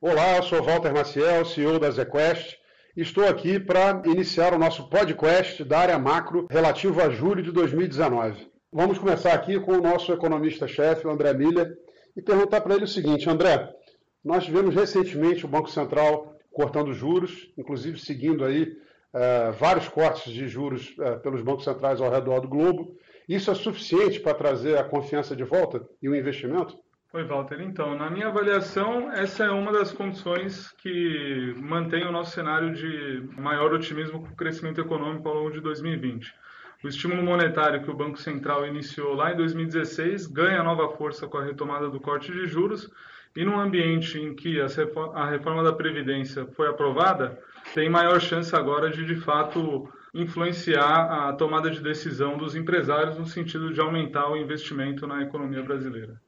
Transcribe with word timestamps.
Olá, 0.00 0.40
sou 0.42 0.62
Walter 0.62 0.94
Maciel, 0.94 1.44
CEO 1.44 1.76
da 1.76 1.90
ZQuest. 1.90 2.56
Estou 2.96 3.26
aqui 3.26 3.58
para 3.58 4.00
iniciar 4.06 4.54
o 4.54 4.58
nosso 4.58 4.88
podcast 4.88 5.64
da 5.64 5.80
área 5.80 5.98
macro 5.98 6.46
relativo 6.48 7.02
a 7.02 7.10
julho 7.10 7.42
de 7.42 7.50
2019. 7.50 8.48
Vamos 8.72 8.96
começar 8.96 9.32
aqui 9.32 9.58
com 9.58 9.72
o 9.72 9.80
nosso 9.80 10.12
economista-chefe, 10.12 11.08
André 11.08 11.34
Miller, 11.34 11.76
e 12.16 12.22
perguntar 12.22 12.60
para 12.60 12.76
ele 12.76 12.84
o 12.84 12.88
seguinte: 12.88 13.28
André, 13.28 13.74
nós 14.24 14.44
tivemos 14.44 14.72
recentemente 14.72 15.44
o 15.44 15.48
Banco 15.48 15.68
Central 15.68 16.32
cortando 16.52 16.94
juros, 16.94 17.52
inclusive 17.58 17.98
seguindo 17.98 18.44
aí 18.44 18.68
uh, 18.68 19.50
vários 19.58 19.88
cortes 19.88 20.32
de 20.32 20.46
juros 20.46 20.94
uh, 20.98 21.18
pelos 21.18 21.42
bancos 21.42 21.64
centrais 21.64 22.00
ao 22.00 22.08
redor 22.08 22.38
do 22.38 22.48
globo. 22.48 22.94
Isso 23.28 23.50
é 23.50 23.54
suficiente 23.56 24.20
para 24.20 24.34
trazer 24.34 24.78
a 24.78 24.84
confiança 24.84 25.34
de 25.34 25.42
volta 25.42 25.84
e 26.00 26.08
o 26.08 26.14
investimento? 26.14 26.78
Oi, 27.10 27.24
Walter. 27.24 27.62
Então, 27.62 27.96
na 27.96 28.10
minha 28.10 28.26
avaliação, 28.26 29.10
essa 29.10 29.44
é 29.44 29.50
uma 29.50 29.72
das 29.72 29.90
condições 29.90 30.70
que 30.72 31.54
mantém 31.56 32.04
o 32.06 32.12
nosso 32.12 32.32
cenário 32.32 32.74
de 32.74 33.26
maior 33.40 33.72
otimismo 33.72 34.20
com 34.20 34.28
o 34.28 34.36
crescimento 34.36 34.78
econômico 34.78 35.26
ao 35.26 35.36
longo 35.36 35.50
de 35.50 35.58
2020. 35.62 36.34
O 36.84 36.86
estímulo 36.86 37.22
monetário 37.22 37.82
que 37.82 37.90
o 37.90 37.96
Banco 37.96 38.18
Central 38.18 38.66
iniciou 38.66 39.14
lá 39.14 39.32
em 39.32 39.36
2016 39.38 40.26
ganha 40.26 40.62
nova 40.62 40.86
força 40.98 41.26
com 41.26 41.38
a 41.38 41.44
retomada 41.44 41.88
do 41.88 41.98
corte 41.98 42.30
de 42.30 42.46
juros 42.46 42.90
e 43.34 43.42
num 43.42 43.58
ambiente 43.58 44.20
em 44.20 44.34
que 44.34 44.60
a 44.60 45.26
reforma 45.30 45.62
da 45.62 45.72
Previdência 45.72 46.46
foi 46.48 46.68
aprovada, 46.68 47.42
tem 47.72 47.88
maior 47.88 48.20
chance 48.20 48.54
agora 48.54 48.90
de, 48.90 49.06
de 49.06 49.16
fato, 49.16 49.90
influenciar 50.12 51.28
a 51.28 51.32
tomada 51.32 51.70
de 51.70 51.80
decisão 51.80 52.36
dos 52.36 52.54
empresários 52.54 53.16
no 53.16 53.24
sentido 53.24 53.72
de 53.72 53.80
aumentar 53.80 54.30
o 54.30 54.36
investimento 54.36 55.06
na 55.06 55.22
economia 55.22 55.62
brasileira. 55.62 56.20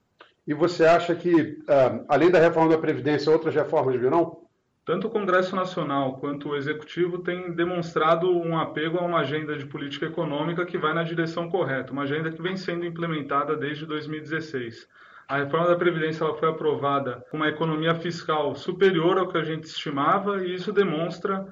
E 0.51 0.55
você 0.55 0.85
acha 0.85 1.15
que, 1.15 1.63
ah, 1.69 2.01
além 2.09 2.29
da 2.29 2.41
reforma 2.41 2.71
da 2.71 2.77
Previdência, 2.77 3.31
outras 3.31 3.55
reformas 3.55 3.95
virão? 3.95 4.41
Tanto 4.85 5.07
o 5.07 5.11
Congresso 5.11 5.55
Nacional 5.55 6.19
quanto 6.19 6.49
o 6.49 6.57
Executivo 6.57 7.21
têm 7.21 7.53
demonstrado 7.53 8.29
um 8.29 8.59
apego 8.59 8.99
a 8.99 9.03
uma 9.03 9.21
agenda 9.21 9.57
de 9.57 9.65
política 9.65 10.07
econômica 10.07 10.67
que 10.67 10.77
vai 10.77 10.93
na 10.93 11.05
direção 11.05 11.49
correta, 11.49 11.93
uma 11.93 12.03
agenda 12.03 12.33
que 12.33 12.43
vem 12.43 12.57
sendo 12.57 12.85
implementada 12.85 13.57
desde 13.57 13.87
2016. 13.87 14.89
A 15.29 15.37
reforma 15.37 15.69
da 15.69 15.77
Previdência 15.77 16.25
ela 16.25 16.35
foi 16.35 16.49
aprovada 16.49 17.25
com 17.31 17.37
uma 17.37 17.49
economia 17.49 17.95
fiscal 17.95 18.53
superior 18.57 19.19
ao 19.19 19.29
que 19.29 19.39
a 19.39 19.45
gente 19.45 19.69
estimava 19.69 20.45
e 20.45 20.53
isso 20.53 20.73
demonstra 20.73 21.47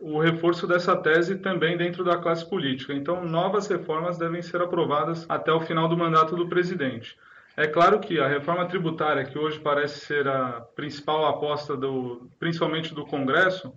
o 0.00 0.18
reforço 0.18 0.66
dessa 0.66 0.96
tese 0.96 1.38
também 1.38 1.76
dentro 1.76 2.02
da 2.02 2.16
classe 2.16 2.50
política. 2.50 2.92
Então, 2.92 3.24
novas 3.24 3.68
reformas 3.68 4.18
devem 4.18 4.42
ser 4.42 4.60
aprovadas 4.60 5.24
até 5.28 5.52
o 5.52 5.60
final 5.60 5.86
do 5.86 5.96
mandato 5.96 6.34
do 6.34 6.48
presidente. 6.48 7.16
É 7.56 7.66
claro 7.66 8.00
que 8.00 8.18
a 8.20 8.28
reforma 8.28 8.66
tributária, 8.66 9.24
que 9.24 9.38
hoje 9.38 9.58
parece 9.60 10.00
ser 10.00 10.26
a 10.28 10.60
principal 10.74 11.26
aposta, 11.26 11.76
do, 11.76 12.30
principalmente 12.38 12.94
do 12.94 13.04
Congresso, 13.04 13.72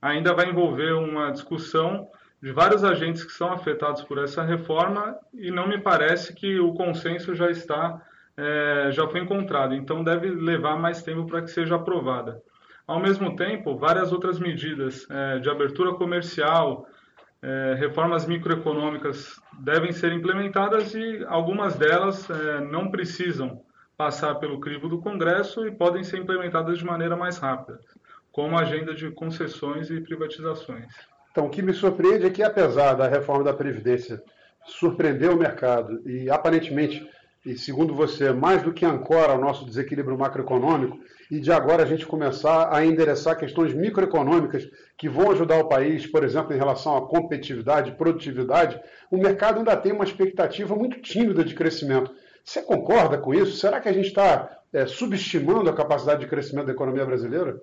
ainda 0.00 0.34
vai 0.34 0.48
envolver 0.48 0.92
uma 0.92 1.30
discussão 1.30 2.08
de 2.40 2.52
vários 2.52 2.84
agentes 2.84 3.24
que 3.24 3.32
são 3.32 3.52
afetados 3.52 4.02
por 4.02 4.18
essa 4.18 4.42
reforma 4.42 5.16
e 5.34 5.50
não 5.50 5.68
me 5.68 5.78
parece 5.78 6.34
que 6.34 6.58
o 6.58 6.72
consenso 6.72 7.34
já 7.34 7.50
está 7.50 8.00
é, 8.36 8.92
já 8.92 9.06
foi 9.08 9.20
encontrado. 9.20 9.74
Então 9.74 10.04
deve 10.04 10.30
levar 10.30 10.78
mais 10.78 11.02
tempo 11.02 11.26
para 11.26 11.42
que 11.42 11.50
seja 11.50 11.74
aprovada. 11.74 12.40
Ao 12.86 13.00
mesmo 13.00 13.34
tempo, 13.36 13.76
várias 13.76 14.12
outras 14.12 14.38
medidas 14.38 15.06
é, 15.10 15.40
de 15.40 15.50
abertura 15.50 15.92
comercial, 15.94 16.86
é, 17.42 17.74
reformas 17.78 18.26
microeconômicas 18.26 19.40
devem 19.60 19.92
ser 19.92 20.12
implementadas 20.12 20.94
e 20.94 21.24
algumas 21.28 21.76
delas 21.76 22.28
é, 22.28 22.60
não 22.60 22.90
precisam 22.90 23.62
passar 23.96 24.36
pelo 24.36 24.60
crivo 24.60 24.88
do 24.88 25.00
Congresso 25.00 25.66
e 25.66 25.72
podem 25.72 26.04
ser 26.04 26.18
implementadas 26.18 26.78
de 26.78 26.84
maneira 26.84 27.16
mais 27.16 27.38
rápida, 27.38 27.80
como 28.30 28.56
a 28.56 28.62
agenda 28.62 28.94
de 28.94 29.10
concessões 29.10 29.90
e 29.90 30.00
privatizações. 30.00 30.86
Então, 31.30 31.46
o 31.46 31.50
que 31.50 31.62
me 31.62 31.72
surpreende 31.72 32.26
é 32.26 32.30
que, 32.30 32.42
apesar 32.42 32.94
da 32.94 33.08
reforma 33.08 33.44
da 33.44 33.52
Previdência 33.52 34.22
surpreender 34.64 35.30
o 35.30 35.36
mercado 35.36 36.02
e 36.08 36.30
aparentemente 36.30 37.08
e, 37.44 37.56
segundo 37.56 37.94
você, 37.94 38.32
mais 38.32 38.62
do 38.62 38.72
que 38.72 38.84
ancora 38.84 39.34
o 39.34 39.40
nosso 39.40 39.64
desequilíbrio 39.64 40.18
macroeconômico, 40.18 40.98
e 41.30 41.38
de 41.38 41.52
agora 41.52 41.82
a 41.82 41.86
gente 41.86 42.06
começar 42.06 42.74
a 42.74 42.84
endereçar 42.84 43.38
questões 43.38 43.74
microeconômicas 43.74 44.68
que 44.96 45.08
vão 45.08 45.30
ajudar 45.30 45.58
o 45.58 45.68
país, 45.68 46.06
por 46.06 46.24
exemplo, 46.24 46.54
em 46.54 46.58
relação 46.58 46.96
à 46.96 47.06
competitividade, 47.06 47.92
produtividade, 47.92 48.80
o 49.10 49.18
mercado 49.18 49.58
ainda 49.58 49.76
tem 49.76 49.92
uma 49.92 50.04
expectativa 50.04 50.74
muito 50.74 51.00
tímida 51.00 51.44
de 51.44 51.54
crescimento. 51.54 52.10
Você 52.44 52.62
concorda 52.62 53.18
com 53.18 53.34
isso? 53.34 53.58
Será 53.58 53.80
que 53.80 53.88
a 53.88 53.92
gente 53.92 54.08
está 54.08 54.58
é, 54.72 54.86
subestimando 54.86 55.68
a 55.68 55.74
capacidade 55.74 56.20
de 56.20 56.26
crescimento 56.26 56.66
da 56.66 56.72
economia 56.72 57.04
brasileira? 57.04 57.60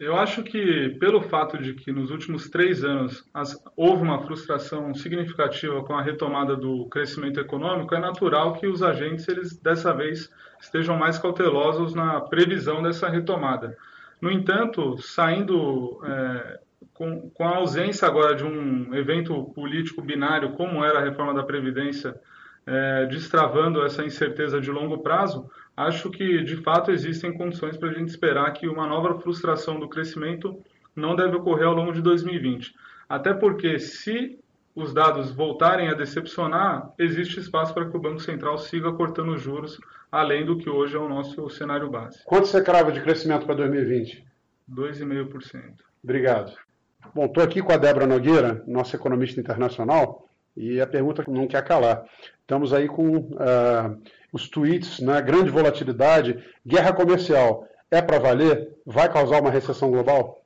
Eu 0.00 0.16
acho 0.16 0.42
que, 0.42 0.90
pelo 0.98 1.22
fato 1.22 1.56
de 1.56 1.72
que 1.72 1.92
nos 1.92 2.10
últimos 2.10 2.50
três 2.50 2.82
anos 2.82 3.24
as, 3.32 3.56
houve 3.76 4.02
uma 4.02 4.20
frustração 4.26 4.92
significativa 4.92 5.84
com 5.84 5.94
a 5.94 6.02
retomada 6.02 6.56
do 6.56 6.86
crescimento 6.88 7.38
econômico, 7.38 7.94
é 7.94 8.00
natural 8.00 8.54
que 8.54 8.66
os 8.66 8.82
agentes, 8.82 9.28
eles 9.28 9.56
dessa 9.56 9.94
vez, 9.94 10.28
estejam 10.60 10.96
mais 10.98 11.16
cautelosos 11.16 11.94
na 11.94 12.20
previsão 12.20 12.82
dessa 12.82 13.08
retomada. 13.08 13.76
No 14.20 14.32
entanto, 14.32 14.98
saindo 14.98 16.00
é, 16.04 16.58
com, 16.92 17.30
com 17.30 17.44
a 17.46 17.56
ausência 17.56 18.08
agora 18.08 18.34
de 18.34 18.44
um 18.44 18.92
evento 18.94 19.44
político 19.54 20.02
binário, 20.02 20.52
como 20.52 20.84
era 20.84 20.98
a 20.98 21.04
reforma 21.04 21.34
da 21.34 21.44
Previdência, 21.44 22.18
é, 22.66 23.06
destravando 23.06 23.84
essa 23.84 24.04
incerteza 24.04 24.60
de 24.60 24.70
longo 24.70 24.98
prazo, 24.98 25.48
acho 25.76 26.10
que 26.10 26.42
de 26.42 26.56
fato 26.56 26.90
existem 26.90 27.32
condições 27.32 27.76
para 27.76 27.90
a 27.90 27.92
gente 27.92 28.08
esperar 28.08 28.52
que 28.52 28.68
uma 28.68 28.86
nova 28.86 29.18
frustração 29.20 29.78
do 29.78 29.88
crescimento 29.88 30.58
não 30.94 31.16
deve 31.16 31.36
ocorrer 31.36 31.66
ao 31.66 31.74
longo 31.74 31.92
de 31.92 32.00
2020. 32.00 32.74
Até 33.08 33.34
porque, 33.34 33.78
se 33.78 34.38
os 34.74 34.92
dados 34.92 35.30
voltarem 35.32 35.88
a 35.88 35.94
decepcionar, 35.94 36.92
existe 36.98 37.38
espaço 37.38 37.72
para 37.72 37.88
que 37.88 37.96
o 37.96 38.00
Banco 38.00 38.20
Central 38.20 38.58
siga 38.58 38.92
cortando 38.92 39.36
juros, 39.38 39.78
além 40.10 40.44
do 40.44 40.56
que 40.56 40.68
hoje 40.68 40.96
é 40.96 40.98
o 40.98 41.08
nosso 41.08 41.48
cenário 41.50 41.90
base. 41.90 42.22
Quanto 42.24 42.46
você 42.46 42.62
crava 42.62 42.90
de 42.90 43.00
crescimento 43.00 43.46
para 43.46 43.54
2020? 43.54 44.24
2,5%. 44.70 45.74
Obrigado. 46.02 46.52
Bom, 47.14 47.26
estou 47.26 47.42
aqui 47.42 47.60
com 47.60 47.72
a 47.72 47.76
Débora 47.76 48.06
Nogueira, 48.06 48.64
nossa 48.66 48.96
economista 48.96 49.40
internacional, 49.40 50.26
e 50.56 50.80
a 50.80 50.86
pergunta 50.86 51.24
não 51.28 51.46
quer 51.46 51.64
calar. 51.64 52.04
Estamos 52.44 52.74
aí 52.74 52.86
com 52.86 53.16
uh, 53.16 54.02
os 54.30 54.50
tweets, 54.50 55.00
né, 55.00 55.22
grande 55.22 55.48
volatilidade, 55.48 56.44
guerra 56.66 56.92
comercial. 56.92 57.66
É 57.90 58.02
para 58.02 58.18
valer? 58.18 58.76
Vai 58.84 59.10
causar 59.10 59.40
uma 59.40 59.50
recessão 59.50 59.90
global? 59.90 60.44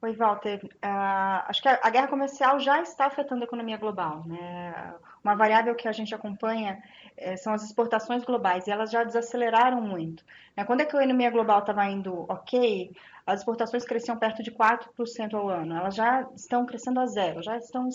Oi, 0.00 0.14
Walter. 0.14 0.58
Uh, 0.64 1.44
acho 1.46 1.60
que 1.60 1.68
a, 1.68 1.80
a, 1.82 1.90
guerra 1.90 2.08
comercial 2.08 2.58
já 2.58 2.80
está 2.80 3.06
afetando 3.06 3.42
a 3.42 3.44
economia 3.44 3.76
global. 3.76 4.24
Né? 4.26 4.94
Uma 5.22 5.34
variável 5.34 5.74
que 5.74 5.86
a 5.86 5.92
gente 5.92 6.14
acompanha 6.14 6.82
é, 7.14 7.36
são 7.36 7.52
as 7.52 7.62
exportações 7.62 8.24
globais 8.24 8.66
e 8.66 8.70
elas 8.70 8.90
já 8.90 9.04
desaceleraram 9.04 9.82
muito. 9.82 10.24
Né? 10.56 10.64
Quando 10.64 10.80
a 10.80 10.84
economia 10.84 11.30
global 11.30 11.58
estava 11.58 11.84
indo 11.84 12.24
ok, 12.26 12.90
as 13.26 13.40
exportações 13.40 13.84
cresciam 13.84 14.16
perto 14.16 14.42
de 14.42 14.50
4% 14.50 15.34
ao 15.34 15.50
ano. 15.50 15.76
Elas 15.76 15.94
já 15.94 16.26
estão 16.34 16.64
crescendo 16.64 17.00
a 17.00 17.06
zero, 17.06 17.42
já 17.42 17.58
estão 17.58 17.90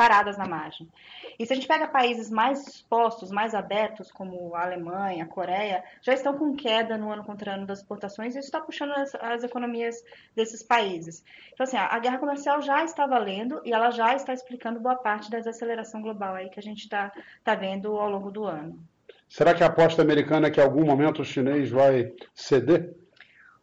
paradas 0.00 0.38
na 0.38 0.46
margem. 0.46 0.88
E 1.38 1.44
se 1.44 1.52
a 1.52 1.56
gente 1.56 1.68
pega 1.68 1.86
países 1.86 2.30
mais 2.30 2.66
expostos, 2.66 3.30
mais 3.30 3.54
abertos, 3.54 4.10
como 4.10 4.54
a 4.54 4.62
Alemanha, 4.62 5.24
a 5.24 5.26
Coreia, 5.26 5.84
já 6.00 6.14
estão 6.14 6.38
com 6.38 6.56
queda 6.56 6.96
no 6.96 7.12
ano 7.12 7.22
contra 7.22 7.52
ano 7.52 7.66
das 7.66 7.80
exportações 7.80 8.34
e 8.34 8.38
isso 8.38 8.46
está 8.48 8.62
puxando 8.62 8.92
as, 8.92 9.14
as, 9.16 9.44
economias 9.44 10.02
desses 10.34 10.62
países. 10.62 11.22
Então, 11.52 11.64
assim, 11.64 11.76
a, 11.76 11.98
guerra 11.98 12.16
comercial 12.16 12.62
já 12.62 12.82
está 12.82 13.06
valendo 13.06 13.60
e 13.62 13.74
ela 13.74 13.90
já 13.90 14.14
está 14.14 14.32
explicando 14.32 14.80
boa 14.80 14.96
parte 14.96 15.30
da 15.30 15.36
desaceleração 15.36 16.00
global 16.00 16.34
aí 16.34 16.48
que 16.48 16.58
a 16.58 16.62
gente 16.62 16.84
está 16.84 17.12
tá 17.44 17.54
vendo 17.54 17.94
ao 17.98 18.08
longo 18.08 18.30
do 18.30 18.44
ano. 18.44 18.82
Será 19.28 19.52
que 19.52 19.62
a 19.62 19.66
aposta 19.66 20.00
americana 20.00 20.46
é 20.46 20.50
que 20.50 20.60
em 20.60 20.64
algum 20.64 20.86
momento 20.86 21.20
o 21.20 21.26
chinês 21.26 21.68
vai 21.68 22.10
ceder? 22.34 22.94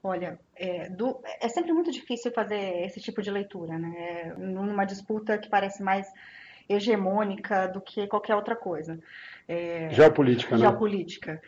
Olha, 0.03 0.39
é, 0.55 0.89
do, 0.89 1.19
é, 1.41 1.49
sempre 1.49 1.73
muito 1.73 1.91
difícil 1.91 2.31
fazer 2.31 2.85
esse 2.85 3.01
tipo 3.01 3.21
de 3.21 3.31
leitura, 3.31 3.77
né? 3.77 4.33
Numa 4.37 4.85
disputa 4.85 5.37
que 5.37 5.49
parece 5.49 5.81
mais 5.81 6.07
hegemônica 6.69 7.67
do 7.67 7.81
que 7.81 8.07
qualquer 8.07 8.35
outra 8.35 8.55
coisa. 8.55 8.99
É, 9.47 9.89
geopolítica, 9.91 10.55
né? 10.55 10.61
Geopolítica. 10.61 11.41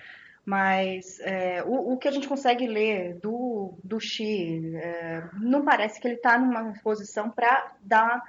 Mas 0.45 1.19
é, 1.19 1.63
o, 1.63 1.93
o, 1.93 1.97
que 1.97 2.07
a 2.07 2.11
gente 2.11 2.27
consegue 2.27 2.65
ler 2.65 3.15
do, 3.15 3.77
do 3.83 3.99
Xi 3.99 4.75
é, 4.77 5.23
não 5.39 5.63
parece 5.63 5.99
que 5.99 6.07
ele 6.07 6.15
está 6.15 6.39
numa 6.39 6.73
posição 6.81 7.29
para 7.29 7.73
dar 7.81 8.23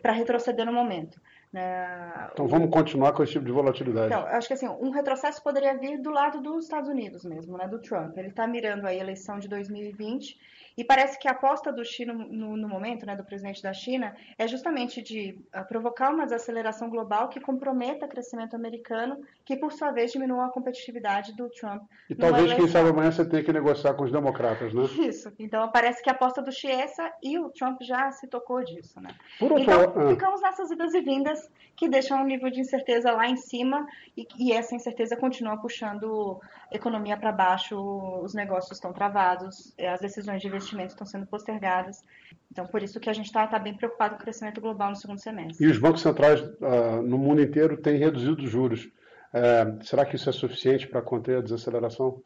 para 0.00 0.12
retroceder 0.12 0.64
no 0.64 0.72
momento. 0.72 1.20
Né? 1.52 2.28
Então 2.32 2.46
vamos 2.46 2.70
continuar 2.70 3.12
com 3.12 3.22
esse 3.22 3.32
tipo 3.32 3.44
de 3.44 3.52
volatilidade. 3.52 4.06
Então, 4.06 4.26
acho 4.26 4.48
que 4.48 4.54
assim, 4.54 4.68
um 4.68 4.90
retrocesso 4.90 5.42
poderia 5.42 5.76
vir 5.78 5.98
do 5.98 6.10
lado 6.10 6.42
dos 6.42 6.64
Estados 6.64 6.90
Unidos 6.90 7.24
mesmo, 7.24 7.56
né, 7.56 7.66
do 7.66 7.80
Trump. 7.80 8.16
Ele 8.18 8.28
está 8.28 8.46
mirando 8.46 8.86
a 8.86 8.94
eleição 8.94 9.38
de 9.38 9.48
2020 9.48 10.38
E 10.78 10.84
parece 10.84 11.18
que 11.18 11.26
a 11.26 11.32
aposta 11.32 11.72
do 11.72 11.84
China 11.84 12.12
no, 12.12 12.56
no 12.56 12.68
momento, 12.68 13.04
né, 13.04 13.16
do 13.16 13.24
presidente 13.24 13.60
da 13.60 13.72
China, 13.72 14.14
é 14.38 14.46
justamente 14.46 15.02
de 15.02 15.36
uh, 15.52 15.66
provocar 15.66 16.14
uma 16.14 16.24
desaceleração 16.24 16.88
global 16.88 17.28
que 17.28 17.40
comprometa 17.40 18.06
o 18.06 18.08
crescimento 18.08 18.54
americano, 18.54 19.20
que 19.44 19.56
por 19.56 19.72
sua 19.72 19.90
vez 19.90 20.12
diminua 20.12 20.46
a 20.46 20.50
competitividade 20.50 21.34
do 21.34 21.50
Trump. 21.50 21.82
E 22.08 22.14
talvez, 22.14 22.54
quem 22.54 22.68
sabe, 22.68 22.90
amanhã 22.90 23.10
você 23.10 23.28
tenha 23.28 23.42
que 23.42 23.52
negociar 23.52 23.94
com 23.94 24.04
os 24.04 24.12
democratas, 24.12 24.72
né? 24.72 24.84
Isso. 24.84 25.32
Então 25.36 25.68
parece 25.72 26.00
que 26.00 26.10
a 26.10 26.12
aposta 26.12 26.40
do 26.40 26.52
Xi 26.52 26.68
é 26.68 26.82
essa 26.82 27.12
e 27.24 27.36
o 27.40 27.48
Trump 27.48 27.82
já 27.82 28.12
se 28.12 28.28
tocou 28.28 28.62
disso, 28.62 29.00
né? 29.00 29.10
Por 29.40 29.58
então, 29.58 29.80
ah. 29.96 30.08
ficamos 30.10 30.40
nessas 30.40 30.70
idas 30.70 30.94
e 30.94 31.00
vindas 31.00 31.37
que 31.78 31.88
deixam 31.88 32.20
um 32.20 32.26
nível 32.26 32.50
de 32.50 32.60
incerteza 32.60 33.12
lá 33.12 33.28
em 33.28 33.36
cima 33.36 33.86
e, 34.16 34.26
e 34.36 34.52
essa 34.52 34.74
incerteza 34.74 35.16
continua 35.16 35.56
puxando 35.56 36.40
a 36.72 36.74
economia 36.74 37.16
para 37.16 37.30
baixo, 37.30 37.76
os 38.20 38.34
negócios 38.34 38.72
estão 38.72 38.92
travados, 38.92 39.72
as 39.78 40.00
decisões 40.00 40.42
de 40.42 40.48
investimento 40.48 40.88
estão 40.88 41.06
sendo 41.06 41.26
postergadas. 41.26 42.02
Então, 42.50 42.66
por 42.66 42.82
isso 42.82 42.98
que 42.98 43.08
a 43.08 43.12
gente 43.12 43.26
está 43.26 43.46
tá 43.46 43.60
bem 43.60 43.74
preocupado 43.74 44.16
com 44.16 44.20
o 44.20 44.24
crescimento 44.24 44.60
global 44.60 44.90
no 44.90 44.96
segundo 44.96 45.20
semestre. 45.20 45.64
E 45.64 45.70
os 45.70 45.78
bancos 45.78 46.02
centrais 46.02 46.40
uh, 46.40 47.00
no 47.02 47.16
mundo 47.16 47.40
inteiro 47.40 47.76
têm 47.76 47.96
reduzido 47.96 48.42
os 48.42 48.50
juros. 48.50 48.86
Uh, 49.32 49.84
será 49.84 50.04
que 50.04 50.16
isso 50.16 50.28
é 50.28 50.32
suficiente 50.32 50.88
para 50.88 51.00
conter 51.00 51.38
a 51.38 51.42
desaceleração? 51.42 52.20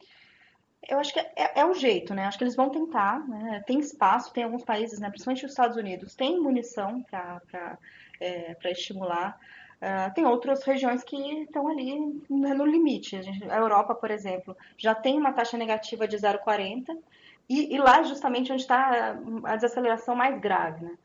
Eu 0.87 0.99
acho 0.99 1.13
que 1.13 1.19
é, 1.19 1.59
é, 1.61 1.65
o 1.65 1.73
jeito, 1.73 2.13
né? 2.13 2.25
Acho 2.25 2.37
que 2.37 2.43
eles 2.43 2.55
vão 2.55 2.69
tentar, 2.69 3.25
né? 3.27 3.63
Tem 3.65 3.79
espaço, 3.79 4.33
tem 4.33 4.43
alguns 4.43 4.63
países, 4.63 4.99
né? 4.99 5.09
principalmente 5.09 5.45
os 5.45 5.51
Estados 5.51 5.77
Unidos, 5.77 6.15
tem 6.15 6.39
munição 6.39 7.03
para 7.03 7.77
é, 8.19 8.55
estimular. 8.65 9.37
Uh, 9.81 10.13
tem 10.13 10.25
outras 10.25 10.63
regiões 10.63 11.03
que 11.03 11.17
estão 11.41 11.67
ali 11.67 11.99
no 12.29 12.65
limite. 12.65 13.17
A, 13.17 13.21
gente, 13.21 13.51
a 13.51 13.57
Europa, 13.57 13.93
por 13.93 14.09
exemplo, 14.09 14.55
já 14.77 14.95
tem 14.95 15.17
uma 15.17 15.33
taxa 15.33 15.57
negativa 15.57 16.07
de 16.07 16.15
0,40 16.15 16.97
e, 17.49 17.75
e 17.75 17.77
lá 17.77 17.99
é 17.99 18.03
justamente 18.05 18.49
onde 18.53 18.61
está 18.61 19.17
a 19.43 19.55
desaceleração 19.57 20.15
mais 20.15 20.39
grave, 20.39 20.85
né? 20.85 20.97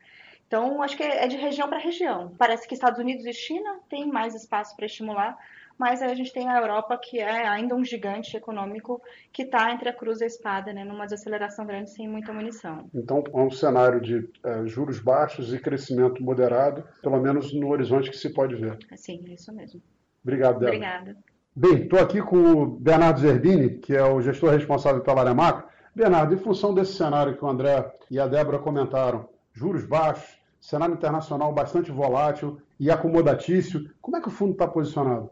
Então, 0.47 0.81
acho 0.81 0.97
que 0.97 1.03
é 1.03 1.27
de 1.27 1.37
região 1.37 1.69
para 1.69 1.77
região. 1.77 2.33
Parece 2.37 2.67
que 2.67 2.73
Estados 2.73 2.99
Unidos 2.99 3.23
e 3.25 3.33
China 3.33 3.79
têm 3.87 4.07
mais 4.07 4.33
espaço 4.33 4.75
para 4.75 4.87
estimular, 4.87 5.37
mas 5.79 6.01
aí 6.01 6.11
a 6.11 6.15
gente 6.15 6.33
tem 6.33 6.49
a 6.49 6.59
Europa, 6.59 6.99
que 7.01 7.19
é 7.19 7.47
ainda 7.47 7.73
um 7.73 7.85
gigante 7.85 8.35
econômico, 8.35 9.01
que 9.31 9.43
está 9.43 9.71
entre 9.71 9.87
a 9.87 9.93
cruz 9.93 10.19
e 10.19 10.25
a 10.25 10.27
espada, 10.27 10.73
né, 10.73 10.83
numa 10.83 11.05
desaceleração 11.05 11.65
grande 11.65 11.89
sem 11.89 12.05
muita 12.05 12.33
munição. 12.33 12.89
Então, 12.93 13.23
é 13.33 13.37
um 13.37 13.49
cenário 13.49 14.01
de 14.01 14.29
é, 14.43 14.67
juros 14.67 14.99
baixos 14.99 15.53
e 15.53 15.59
crescimento 15.59 16.21
moderado, 16.21 16.83
pelo 17.01 17.19
menos 17.21 17.53
no 17.53 17.69
horizonte 17.69 18.09
que 18.09 18.17
se 18.17 18.33
pode 18.33 18.55
ver. 18.55 18.77
Sim, 18.97 19.23
é 19.25 19.33
isso 19.33 19.53
mesmo. 19.53 19.81
Obrigado, 20.21 20.59
Débora. 20.59 20.75
Obrigada. 20.75 21.17
Bem, 21.55 21.83
estou 21.83 21.99
aqui 21.99 22.21
com 22.21 22.37
o 22.37 22.65
Bernardo 22.65 23.21
Zerbini, 23.21 23.77
que 23.77 23.95
é 23.95 24.03
o 24.03 24.21
gestor 24.21 24.51
responsável 24.51 25.01
pela 25.01 25.21
área 25.21 25.33
macro. 25.33 25.67
Bernardo, 25.95 26.33
em 26.33 26.37
função 26.37 26.73
desse 26.73 26.93
cenário 26.93 27.37
que 27.37 27.43
o 27.43 27.47
André 27.47 27.89
e 28.11 28.19
a 28.19 28.27
Débora 28.27 28.59
comentaram, 28.59 29.29
juros 29.53 29.85
baixos, 29.85 30.37
cenário 30.59 30.93
internacional 30.93 31.53
bastante 31.53 31.89
volátil 31.89 32.61
e 32.77 32.91
acomodatício, 32.91 33.89
como 34.01 34.17
é 34.17 34.21
que 34.21 34.27
o 34.27 34.31
fundo 34.31 34.51
está 34.51 34.67
posicionado? 34.67 35.31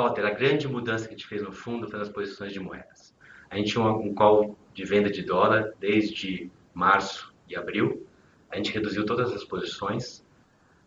Walter, 0.00 0.24
a 0.24 0.30
grande 0.30 0.66
mudança 0.66 1.06
que 1.06 1.14
a 1.14 1.16
gente 1.16 1.26
fez 1.26 1.42
no 1.42 1.52
fundo 1.52 1.86
foi 1.88 1.98
nas 1.98 2.08
posições 2.08 2.52
de 2.52 2.58
moedas. 2.58 3.14
A 3.50 3.56
gente 3.56 3.72
tinha 3.72 3.84
um 3.84 4.14
call 4.14 4.56
de 4.72 4.84
venda 4.84 5.10
de 5.10 5.22
dólar 5.22 5.74
desde 5.78 6.50
março 6.72 7.34
e 7.46 7.54
abril. 7.54 8.06
A 8.50 8.56
gente 8.56 8.72
reduziu 8.72 9.04
todas 9.04 9.32
as 9.32 9.44
posições, 9.44 10.24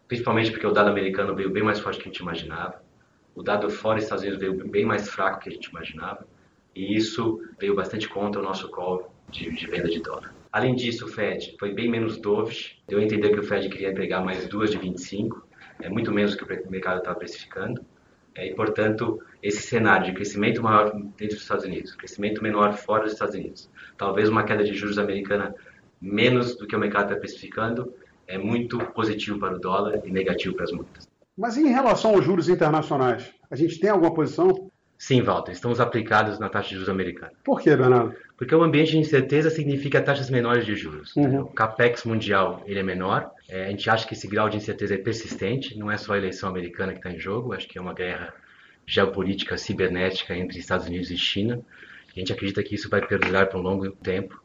principalmente 0.07 0.50
porque 0.50 0.65
o 0.65 0.71
dado 0.71 0.89
americano 0.89 1.36
veio 1.36 1.51
bem 1.51 1.62
mais 1.62 1.80
forte 1.80 1.98
do 1.98 2.04
que 2.04 2.10
a 2.10 2.12
gente 2.12 2.21
imaginava. 2.21 2.81
O 3.36 3.44
dado 3.44 3.69
fora 3.69 3.95
dos 3.95 4.06
Estados 4.06 4.24
Unidos 4.24 4.39
veio 4.39 4.68
bem 4.68 4.86
mais 4.86 5.10
fraco 5.10 5.38
do 5.38 5.44
que 5.44 5.50
a 5.50 5.51
gente 5.51 5.65
imaginava 5.65 6.25
e 6.75 6.95
isso 6.95 7.39
veio 7.60 7.75
bastante 7.75 8.10
contra 8.10 8.42
o 8.42 8.44
nosso 8.44 8.69
call 8.69 9.13
de, 9.30 9.51
de 9.51 9.68
venda 9.68 9.89
de 9.89 10.00
dólar. 10.00 10.33
Além 10.51 10.75
disso, 10.75 11.06
o 11.06 11.07
Fed 11.07 11.56
foi 11.60 11.74
bem 11.74 11.89
menos 11.89 12.18
dovish, 12.18 12.81
deu 12.88 13.00
a 13.00 13.04
entender 13.04 13.30
que 13.30 13.39
o 13.39 13.44
Fed 13.44 13.69
queria 13.69 13.94
pegar 13.94 14.21
mais 14.21 14.48
duas 14.48 14.71
de 14.71 14.77
25, 14.77 15.48
é 15.81 15.89
muito 15.89 16.12
menos 16.12 16.36
do 16.36 16.45
que 16.45 16.54
o 16.54 16.71
mercado 16.71 17.00
estava 17.00 17.18
precificando. 17.18 17.83
É, 18.35 18.47
e, 18.47 18.56
portanto, 18.56 19.21
esse 19.41 19.62
cenário 19.62 20.07
de 20.07 20.13
crescimento 20.13 20.62
maior 20.62 20.91
dentro 20.91 21.35
dos 21.35 21.41
Estados 21.41 21.65
Unidos, 21.65 21.95
crescimento 21.95 22.41
menor 22.41 22.74
fora 22.74 23.03
dos 23.03 23.13
Estados 23.13 23.35
Unidos, 23.35 23.69
talvez 23.97 24.27
uma 24.27 24.44
queda 24.44 24.63
de 24.63 24.74
juros 24.74 24.97
americana 24.97 25.53
menos 26.01 26.56
do 26.56 26.65
que 26.65 26.75
o 26.75 26.80
mercado 26.80 27.09
está 27.09 27.15
precificando, 27.15 27.94
é 28.27 28.38
muito 28.38 28.77
positivo 28.94 29.39
para 29.39 29.56
o 29.56 29.59
dólar 29.59 30.01
e 30.06 30.12
negativo 30.12 30.56
para 30.56 30.65
as 30.65 30.71
moedas. 30.71 31.07
Mas 31.38 31.57
em 31.57 31.68
relação 31.68 32.15
aos 32.15 32.25
juros 32.25 32.50
internacionais, 32.50 33.31
a 33.50 33.56
gente 33.56 33.80
tem 33.80 33.89
alguma 33.89 34.13
posição? 34.13 34.71
Sim, 34.97 35.21
Walter, 35.21 35.51
estamos 35.51 35.79
aplicados 35.79 36.39
na 36.39 36.47
taxa 36.49 36.69
de 36.69 36.75
juros 36.75 36.89
americana. 36.89 37.33
Por 37.43 37.59
que, 37.61 37.75
Bernardo? 37.75 38.15
Porque 38.37 38.55
o 38.55 38.63
ambiente 38.63 38.91
de 38.91 38.97
incerteza 38.97 39.49
significa 39.49 40.01
taxas 40.01 40.29
menores 40.29 40.65
de 40.65 40.75
juros. 40.75 41.15
Uhum. 41.15 41.41
O 41.41 41.47
capex 41.47 42.03
mundial 42.03 42.63
ele 42.65 42.79
é 42.79 42.83
menor. 42.83 43.31
É, 43.47 43.65
a 43.65 43.69
gente 43.69 43.89
acha 43.89 44.07
que 44.07 44.13
esse 44.13 44.27
grau 44.27 44.49
de 44.49 44.57
incerteza 44.57 44.95
é 44.95 44.97
persistente. 44.97 45.77
Não 45.77 45.91
é 45.91 45.97
só 45.97 46.13
a 46.13 46.17
eleição 46.17 46.49
americana 46.49 46.93
que 46.93 46.99
está 46.99 47.11
em 47.11 47.19
jogo. 47.19 47.53
Acho 47.53 47.67
que 47.67 47.77
é 47.77 47.81
uma 47.81 47.93
guerra 47.93 48.33
geopolítica 48.85 49.57
cibernética 49.57 50.35
entre 50.35 50.59
Estados 50.59 50.87
Unidos 50.87 51.11
e 51.11 51.17
China. 51.17 51.61
A 52.15 52.19
gente 52.19 52.31
acredita 52.31 52.63
que 52.63 52.75
isso 52.75 52.89
vai 52.89 53.05
perdurar 53.05 53.49
por 53.49 53.59
um 53.59 53.63
longo 53.63 53.91
tempo 53.91 54.41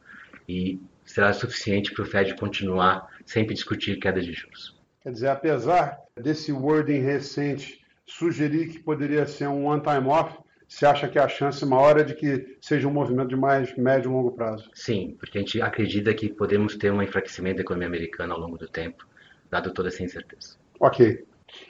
e 0.49 0.81
será 1.05 1.33
suficiente 1.33 1.93
para 1.93 2.03
o 2.03 2.07
Fed 2.07 2.35
continuar 2.35 3.09
sempre 3.25 3.55
discutir 3.55 3.99
queda 3.99 4.21
de 4.21 4.33
juros. 4.33 4.77
Quer 5.03 5.13
dizer, 5.13 5.29
apesar 5.29 5.99
desse 6.17 6.53
wording 6.53 7.01
recente 7.01 7.78
sugerir 8.09 8.69
que 8.69 8.81
poderia 8.81 9.27
ser 9.27 9.47
um 9.47 9.67
one-time 9.67 10.09
off, 10.09 10.37
você 10.67 10.85
acha 10.85 11.09
que 11.09 11.19
a 11.19 11.29
chance 11.29 11.65
maior 11.65 11.99
é 11.99 12.05
de 12.05 12.15
que 12.15 12.57
seja 12.61 12.89
um 12.89 12.93
movimento 12.93 13.29
de 13.29 13.37
mais 13.37 13.75
médio 13.77 14.11
e 14.11 14.15
longo 14.15 14.33
prazo? 14.33 14.69
Sim, 14.75 15.17
porque 15.19 15.39
a 15.39 15.41
gente 15.41 15.63
acredita 15.63 16.13
que 16.13 16.29
podemos 16.29 16.77
ter 16.77 16.93
um 16.93 17.03
enfraquecimento 17.03 17.57
da 17.57 17.63
economia 17.63 17.89
americana 17.89 18.35
ao 18.35 18.41
longo 18.41 18.59
do 18.59 18.69
tempo, 18.69 19.07
dado 19.51 19.73
toda 19.73 19.89
essa 19.89 20.03
incerteza. 20.03 20.57
Ok. 20.79 21.25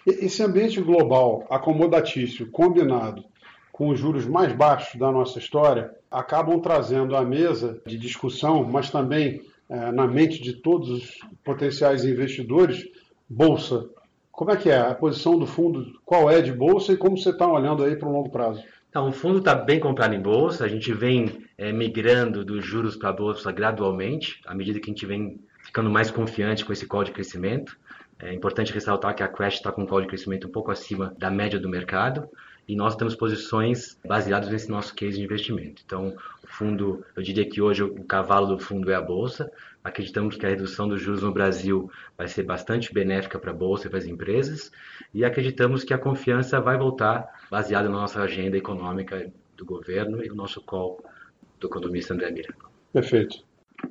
Esse 0.05 0.43
ambiente 0.43 0.81
global 0.81 1.47
acomodatício 1.49 2.51
combinado 2.51 3.25
com 3.71 3.91
os 3.91 4.01
juros 4.01 4.27
mais 4.27 4.53
baixos 4.53 4.99
da 4.99 5.13
nossa 5.13 5.39
história 5.39 5.95
acabam 6.11 6.61
trazendo 6.61 7.15
à 7.15 7.25
mesa 7.25 7.81
de 7.87 7.97
discussão, 7.97 8.65
mas 8.65 8.91
também 8.91 9.43
é, 9.69 9.93
na 9.93 10.07
mente 10.07 10.43
de 10.43 10.55
todos 10.55 10.91
os 10.91 11.19
potenciais 11.45 12.05
investidores, 12.05 12.89
bolsa. 13.29 13.89
Como 14.39 14.53
é 14.53 14.57
que 14.57 14.71
é 14.71 14.79
a 14.79 14.95
posição 14.95 15.37
do 15.37 15.49
fundo? 15.49 16.01
Qual 16.05 16.31
é 16.31 16.41
de 16.41 16.53
bolsa 16.53 16.93
e 16.93 16.97
como 16.97 17.19
você 17.19 17.31
está 17.31 17.45
olhando 17.45 17.83
aí 17.83 17.97
para 17.97 18.09
o 18.09 18.13
longo 18.13 18.31
prazo? 18.31 18.63
Então, 18.89 19.09
o 19.09 19.13
fundo 19.13 19.39
está 19.39 19.53
bem 19.53 19.81
comprado 19.81 20.15
em 20.15 20.23
bolsa, 20.23 20.65
a 20.65 20.69
gente 20.69 20.93
vem 20.93 21.45
é, 21.59 21.73
migrando 21.73 22.45
dos 22.45 22.65
juros 22.65 22.95
para 22.95 23.09
a 23.09 23.13
bolsa 23.13 23.51
gradualmente, 23.51 24.41
à 24.47 24.55
medida 24.55 24.79
que 24.79 24.89
a 24.89 24.95
gente 24.95 25.05
vem 25.05 25.41
ficando 25.65 25.91
mais 25.91 26.13
confiante 26.13 26.65
com 26.65 26.73
esse 26.73 26.87
call 26.87 27.03
de 27.03 27.11
crescimento. 27.11 27.77
É 28.21 28.33
importante 28.33 28.73
ressaltar 28.73 29.13
que 29.17 29.25
a 29.25 29.29
Crash 29.29 29.55
está 29.55 29.73
com 29.73 29.83
um 29.83 29.87
call 29.87 30.03
de 30.03 30.07
crescimento 30.07 30.47
um 30.47 30.53
pouco 30.53 30.71
acima 30.71 31.13
da 31.19 31.33
média 31.33 31.59
do 31.59 31.69
mercado 31.69 32.29
e 32.69 32.77
nós 32.77 32.95
temos 32.95 33.17
posições 33.17 33.99
baseadas 34.07 34.51
nesse 34.51 34.69
nosso 34.69 34.95
case 34.95 35.17
de 35.17 35.25
investimento. 35.25 35.83
Então, 35.85 36.15
o 36.45 36.47
fundo, 36.47 37.03
eu 37.17 37.23
diria 37.23 37.49
que 37.49 37.63
hoje 37.63 37.83
o 37.83 38.05
cavalo 38.05 38.47
do 38.47 38.59
fundo 38.59 38.91
é 38.91 38.95
a 38.95 39.01
bolsa. 39.01 39.51
Acreditamos 39.83 40.37
que 40.37 40.45
a 40.45 40.51
redução 40.51 40.87
dos 40.87 41.01
juros 41.01 41.23
no 41.23 41.33
Brasil 41.33 41.91
vai 42.17 42.29
ser 42.29 42.43
bastante 42.43 42.93
benéfica 42.93 43.39
para 43.39 43.53
a 43.53 43.55
bolsa 43.55 43.87
e 43.87 43.91
para 43.91 43.99
as 43.99 44.05
empresas 44.05 44.71
e 45.15 45.25
acreditamos 45.25 45.83
que 45.83 45.95
a 45.95 45.99
confiança 45.99 46.61
vai 46.61 46.77
voltar 46.77 47.27
baseada 47.51 47.89
na 47.89 47.97
nossa 47.97 48.21
agenda 48.21 48.59
econômica 48.59 49.33
do 49.57 49.65
governo 49.65 50.23
e 50.23 50.31
o 50.31 50.35
nosso 50.35 50.61
call 50.61 51.03
do 51.59 51.69
economista 51.69 52.13
André 52.13 52.31
Miranda. 52.31 52.69
Perfeito. 52.93 53.45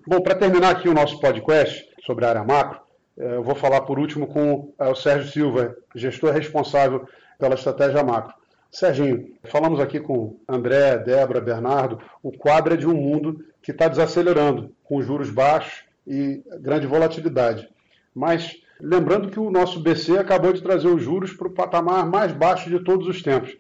Bom, 0.05 0.21
para 0.21 0.35
terminar 0.35 0.69
aqui 0.71 0.87
o 0.87 0.93
nosso 0.93 1.19
podcast 1.19 1.89
sobre 2.05 2.25
a 2.25 2.29
área 2.29 2.43
macro, 2.43 2.81
eh, 3.17 3.35
eu 3.37 3.43
vou 3.43 3.55
falar 3.55 3.81
por 3.81 3.97
último 3.97 4.27
com 4.27 4.73
eh, 4.77 4.89
o 4.89 4.95
Sérgio 4.95 5.31
Silva, 5.31 5.75
gestor 5.95 6.31
responsável 6.31 7.07
pela 7.39 7.55
estratégia 7.55 8.03
macro. 8.03 8.35
Serginho, 8.77 9.33
falamos 9.45 9.79
aqui 9.79 9.99
com 9.99 10.39
André, 10.47 10.99
Débora, 10.99 11.41
Bernardo, 11.41 11.99
o 12.21 12.31
quadro 12.31 12.75
é 12.75 12.77
de 12.77 12.87
um 12.87 12.93
mundo 12.93 13.43
que 13.61 13.71
está 13.71 13.87
desacelerando, 13.87 14.71
com 14.83 15.01
juros 15.01 15.31
baixos 15.31 15.83
e 16.05 16.43
grande 16.59 16.85
volatilidade. 16.85 17.67
Mas 18.13 18.61
Lembrando 18.79 19.29
que 19.29 19.39
o 19.39 19.49
nosso 19.49 19.79
BC 19.79 20.19
acabou 20.19 20.53
de 20.53 20.61
trazer 20.61 20.87
os 20.87 21.01
juros 21.01 21.33
para 21.33 21.47
o 21.47 21.51
patamar 21.51 22.05
mais 22.05 22.31
baixo 22.31 22.69
de 22.69 22.79
todos 22.83 23.07
os 23.07 23.21
tempos. 23.23 23.57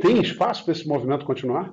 Tem 0.00 0.20
espaço 0.20 0.64
para 0.64 0.72
esse 0.72 0.86
movimento 0.86 1.24
continuar? 1.24 1.72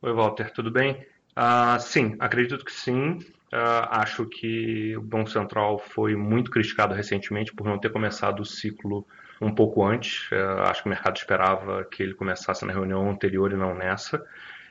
Oi, 0.00 0.12
Walter, 0.12 0.52
tudo 0.52 0.70
bem? 0.70 0.92
Uh, 1.36 1.80
sim, 1.80 2.14
acredito 2.20 2.64
que 2.64 2.72
sim. 2.72 3.18
Uh, 3.52 3.82
acho 3.90 4.26
que 4.26 4.96
o 4.96 5.02
Banco 5.02 5.28
Central 5.28 5.78
foi 5.78 6.14
muito 6.14 6.52
criticado 6.52 6.94
recentemente 6.94 7.52
por 7.52 7.66
não 7.66 7.78
ter 7.78 7.90
começado 7.90 8.40
o 8.40 8.46
ciclo 8.46 9.04
um 9.40 9.54
pouco 9.54 9.84
antes. 9.84 10.30
Uh, 10.30 10.62
acho 10.62 10.82
que 10.82 10.88
o 10.88 10.90
mercado 10.90 11.16
esperava 11.16 11.84
que 11.84 12.02
ele 12.02 12.14
começasse 12.14 12.64
na 12.64 12.72
reunião 12.72 13.08
anterior 13.08 13.52
e 13.52 13.56
não 13.56 13.74
nessa. 13.74 14.24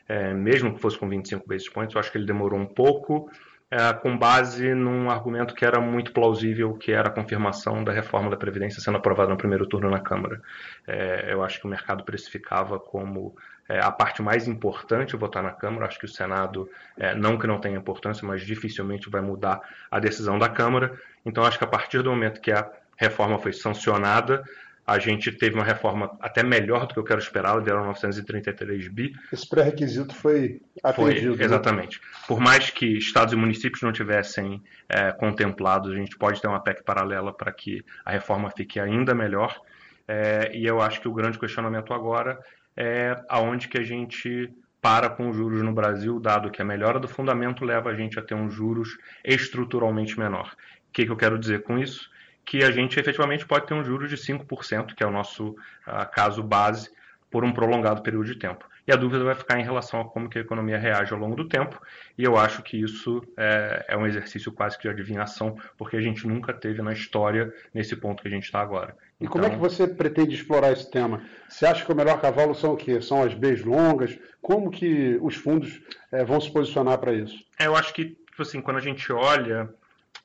É, 0.07 0.33
mesmo 0.33 0.73
que 0.73 0.81
fosse 0.81 0.97
com 0.97 1.07
25 1.07 1.47
basis 1.47 1.69
points, 1.69 1.93
eu 1.93 1.99
acho 1.99 2.11
que 2.11 2.17
ele 2.17 2.25
demorou 2.25 2.59
um 2.59 2.65
pouco 2.65 3.29
é, 3.71 3.93
com 3.93 4.17
base 4.17 4.73
num 4.73 5.09
argumento 5.11 5.53
que 5.53 5.63
era 5.63 5.79
muito 5.79 6.11
plausível, 6.11 6.73
que 6.73 6.91
era 6.91 7.09
a 7.09 7.11
confirmação 7.11 7.83
da 7.83 7.91
reforma 7.91 8.29
da 8.29 8.35
Previdência 8.35 8.81
sendo 8.81 8.97
aprovada 8.97 9.29
no 9.29 9.37
primeiro 9.37 9.67
turno 9.67 9.89
na 9.89 9.99
Câmara. 9.99 10.41
É, 10.87 11.31
eu 11.31 11.43
acho 11.43 11.59
que 11.59 11.67
o 11.67 11.69
mercado 11.69 12.03
precificava 12.03 12.79
como 12.79 13.35
é, 13.69 13.79
a 13.79 13.91
parte 13.91 14.23
mais 14.23 14.47
importante 14.47 15.15
votar 15.15 15.43
na 15.43 15.51
Câmara. 15.51 15.85
Acho 15.85 15.99
que 15.99 16.05
o 16.05 16.09
Senado, 16.09 16.67
é, 16.97 17.13
não 17.13 17.37
que 17.37 17.45
não 17.45 17.59
tenha 17.59 17.77
importância, 17.77 18.27
mas 18.27 18.41
dificilmente 18.41 19.07
vai 19.07 19.21
mudar 19.21 19.61
a 19.91 19.99
decisão 19.99 20.39
da 20.39 20.49
Câmara. 20.49 20.99
Então, 21.23 21.43
acho 21.43 21.59
que 21.59 21.63
a 21.63 21.67
partir 21.67 22.01
do 22.01 22.09
momento 22.09 22.41
que 22.41 22.51
a 22.51 22.67
reforma 22.99 23.39
foi 23.39 23.53
sancionada, 23.53 24.43
a 24.85 24.97
gente 24.97 25.31
teve 25.31 25.55
uma 25.55 25.63
reforma 25.63 26.17
até 26.19 26.41
melhor 26.41 26.87
do 26.87 26.93
que 26.93 26.99
eu 26.99 27.03
quero 27.03 27.19
esperar, 27.19 27.61
vieram 27.61 27.85
933 27.85 28.87
bi. 28.87 29.13
Esse 29.31 29.47
pré-requisito 29.47 30.15
foi 30.15 30.61
atendido. 30.83 31.27
Foi, 31.27 31.37
né? 31.37 31.45
exatamente. 31.45 31.99
Né? 31.99 32.07
Por 32.27 32.39
mais 32.39 32.71
que 32.71 32.97
estados 32.97 33.33
e 33.33 33.37
municípios 33.37 33.83
não 33.83 33.91
tivessem 33.91 34.63
é, 34.89 35.11
contemplados, 35.11 35.91
a 35.91 35.95
gente 35.95 36.17
pode 36.17 36.41
ter 36.41 36.47
uma 36.47 36.59
PEC 36.59 36.83
paralela 36.83 37.31
para 37.31 37.51
que 37.51 37.85
a 38.03 38.11
reforma 38.11 38.49
fique 38.49 38.79
ainda 38.79 39.13
melhor. 39.13 39.61
É, 40.07 40.51
e 40.55 40.65
eu 40.65 40.81
acho 40.81 40.99
que 40.99 41.07
o 41.07 41.13
grande 41.13 41.37
questionamento 41.37 41.93
agora 41.93 42.39
é 42.75 43.15
aonde 43.29 43.67
que 43.67 43.77
a 43.77 43.83
gente 43.83 44.51
para 44.81 45.09
com 45.09 45.29
os 45.29 45.35
juros 45.35 45.61
no 45.61 45.73
Brasil, 45.73 46.19
dado 46.19 46.49
que 46.49 46.61
a 46.61 46.65
melhora 46.65 46.99
do 46.99 47.07
fundamento 47.07 47.63
leva 47.63 47.89
a 47.91 47.95
gente 47.95 48.17
a 48.17 48.21
ter 48.23 48.33
uns 48.33 48.53
juros 48.53 48.97
estruturalmente 49.23 50.17
menor. 50.17 50.55
O 50.89 50.91
que, 50.93 51.05
que 51.05 51.11
eu 51.11 51.17
quero 51.17 51.37
dizer 51.37 51.61
com 51.63 51.77
isso? 51.77 52.09
Que 52.45 52.63
a 52.63 52.71
gente 52.71 52.99
efetivamente 52.99 53.45
pode 53.45 53.67
ter 53.67 53.73
um 53.73 53.83
juros 53.83 54.09
de 54.09 54.17
5%, 54.17 54.95
que 54.95 55.03
é 55.03 55.07
o 55.07 55.11
nosso 55.11 55.49
uh, 55.49 56.11
caso 56.11 56.41
base, 56.41 56.89
por 57.29 57.43
um 57.43 57.51
prolongado 57.51 58.01
período 58.01 58.25
de 58.25 58.35
tempo. 58.35 58.65
E 58.87 58.91
a 58.91 58.95
dúvida 58.95 59.23
vai 59.23 59.35
ficar 59.35 59.59
em 59.59 59.63
relação 59.63 60.01
a 60.01 60.05
como 60.05 60.27
que 60.27 60.39
a 60.39 60.41
economia 60.41 60.79
reage 60.79 61.13
ao 61.13 61.19
longo 61.19 61.35
do 61.35 61.47
tempo, 61.47 61.79
e 62.17 62.23
eu 62.23 62.35
acho 62.35 62.63
que 62.63 62.75
isso 62.75 63.21
é, 63.37 63.85
é 63.89 63.95
um 63.95 64.07
exercício 64.07 64.51
quase 64.51 64.77
que 64.77 64.81
de 64.81 64.89
adivinhação, 64.89 65.55
porque 65.77 65.95
a 65.95 66.01
gente 66.01 66.25
nunca 66.25 66.51
teve 66.53 66.81
na 66.81 66.91
história 66.91 67.53
nesse 67.71 67.95
ponto 67.95 68.23
que 68.23 68.27
a 68.27 68.31
gente 68.31 68.45
está 68.45 68.59
agora. 68.59 68.95
E 69.19 69.25
então... 69.25 69.31
como 69.31 69.45
é 69.45 69.49
que 69.49 69.55
então 69.57 69.69
você 69.69 69.87
pretende 69.87 70.33
explorar 70.33 70.71
esse 70.71 70.89
tema? 70.89 71.21
Você 71.47 71.67
acha 71.67 71.85
que 71.85 71.91
o 71.91 71.95
melhor 71.95 72.19
cavalo 72.19 72.55
são 72.55 72.73
o 72.73 72.77
quê? 72.77 72.99
São 72.99 73.21
as 73.21 73.35
Bs 73.35 73.63
longas? 73.63 74.17
Como 74.41 74.71
que 74.71 75.19
os 75.21 75.35
fundos 75.35 75.79
é, 76.11 76.23
vão 76.25 76.41
se 76.41 76.51
posicionar 76.51 76.97
para 76.97 77.13
isso? 77.13 77.45
É, 77.59 77.67
eu 77.67 77.75
acho 77.75 77.93
que, 77.93 78.05
tipo 78.05 78.41
assim, 78.41 78.59
quando 78.59 78.77
a 78.77 78.81
gente 78.81 79.13
olha, 79.13 79.69